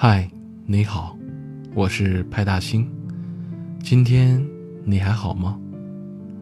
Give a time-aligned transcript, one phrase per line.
[0.00, 0.30] 嗨，
[0.64, 1.16] 你好，
[1.74, 2.88] 我是派大星。
[3.82, 4.40] 今天
[4.84, 5.58] 你还好吗？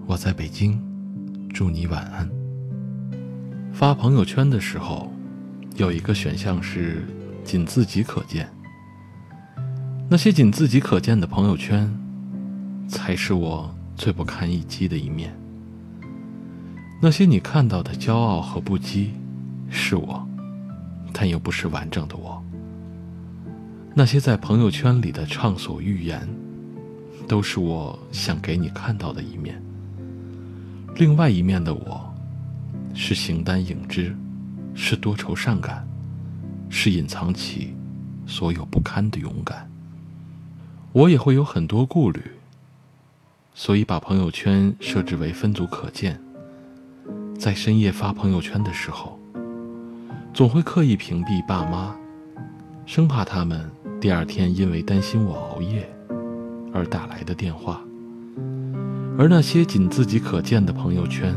[0.06, 0.80] 我在北京，
[1.54, 2.28] 祝你晚安。
[3.72, 5.10] 发朋友圈的时候，
[5.76, 7.02] 有一个选项是
[7.44, 8.48] 仅自己可见。
[10.08, 11.92] 那些仅自己可见的朋友圈，
[12.86, 15.36] 才是我最不堪一击的一面。
[17.02, 19.08] 那些你看到的骄傲和不羁，
[19.68, 20.24] 是我，
[21.12, 22.40] 但又不是完整的我。
[23.96, 26.28] 那些在朋友圈里的畅所欲言，
[27.26, 29.60] 都是我想给你看到的一面。
[30.94, 32.14] 另外一面的我，
[32.94, 34.16] 是形单影只，
[34.72, 35.84] 是多愁善感，
[36.70, 37.74] 是隐藏起
[38.24, 39.68] 所有不堪的勇敢。
[40.96, 42.22] 我也会有很多顾虑，
[43.52, 46.18] 所以把朋友圈设置为分组可见。
[47.38, 49.18] 在深夜发朋友圈的时候，
[50.32, 51.94] 总会刻意屏蔽爸妈，
[52.86, 53.70] 生怕他们。
[54.00, 55.86] 第二天，因为担心我熬夜
[56.72, 57.82] 而打来的电话，
[59.18, 61.34] 而那些仅自己可见的朋友圈，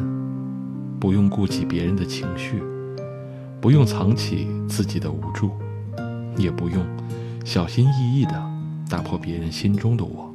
[1.01, 2.63] 不用顾及别人的情绪，
[3.59, 5.51] 不用藏起自己的无助，
[6.37, 6.81] 也不用
[7.43, 8.48] 小心翼翼的
[8.89, 10.33] 打破别人心中的我。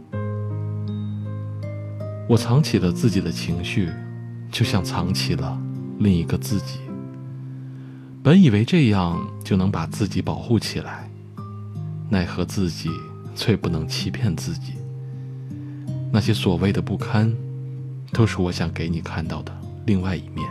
[2.29, 3.91] 我藏起了自己的情绪，
[4.51, 5.61] 就像藏起了
[5.99, 6.79] 另一个自己。
[8.23, 11.11] 本以为这样就能把自己保护起来。
[12.09, 12.89] 奈何自己
[13.35, 14.75] 最不能欺骗自己。
[16.13, 17.31] 那些所谓的不堪，
[18.13, 19.53] 都是我想给你看到的
[19.85, 20.49] 另外一面。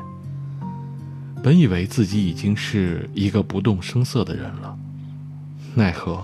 [1.41, 4.77] 本以为自己已经是一个不动声色的人了，
[5.73, 6.23] 奈何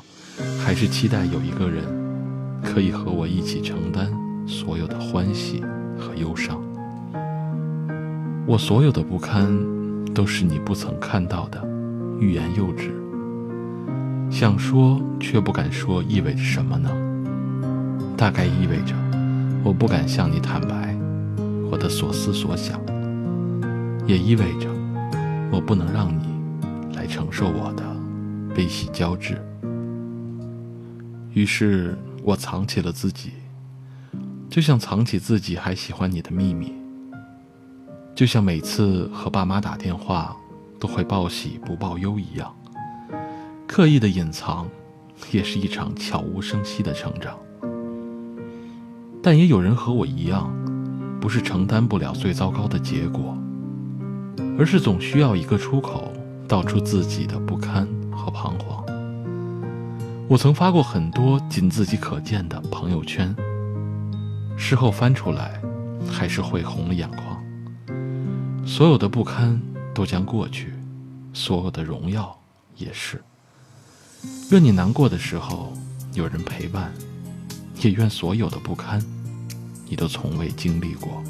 [0.70, 1.84] 还是期待有一个人
[2.64, 4.08] 可以和我一起承担
[4.46, 5.64] 所有的欢喜
[5.98, 6.62] 和忧伤。
[8.46, 9.48] 我所有的不堪，
[10.14, 11.60] 都是你不曾看到的
[12.20, 12.92] 欲言又止。
[14.30, 16.92] 想说却不敢说，意味着什么呢？
[18.16, 18.94] 大概意味着，
[19.64, 20.96] 我不敢向你坦白
[21.72, 22.80] 我的所思所想，
[24.06, 24.70] 也意味着，
[25.52, 27.84] 我不能让你来承受我的
[28.54, 29.36] 悲喜交织。
[31.34, 33.32] 于是我藏起了自己，
[34.50, 36.74] 就像藏起自己还喜欢你的秘密，
[38.16, 40.36] 就像每次和爸妈打电话
[40.80, 42.54] 都会报喜不报忧一样。
[43.68, 44.68] 刻意的隐藏，
[45.32, 47.38] 也是一场悄无声息的成长。
[49.22, 50.52] 但也有人和我一样，
[51.22, 53.38] 不是承担不了最糟糕的结果，
[54.58, 56.12] 而是总需要一个出口，
[56.48, 58.84] 道出自己的不堪和彷徨。
[60.30, 63.36] 我曾发过很多仅自己可见的朋友圈，
[64.56, 65.60] 事后翻出来，
[66.08, 67.44] 还是会红了眼眶。
[68.64, 69.60] 所有的不堪
[69.92, 70.72] 都将过去，
[71.34, 72.40] 所有的荣耀
[72.76, 73.20] 也是。
[74.52, 75.74] 愿你难过的时候
[76.14, 76.94] 有人陪伴，
[77.82, 79.04] 也愿所有的不堪，
[79.88, 81.24] 你都从未经历过。